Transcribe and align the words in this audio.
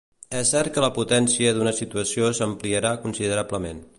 És 0.37 0.51
cert 0.53 0.71
que 0.77 0.83
la 0.85 0.89
potència 0.95 1.51
d'una 1.59 1.75
situació 1.81 2.33
s'ampliarà 2.39 2.97
considerablement 3.07 3.87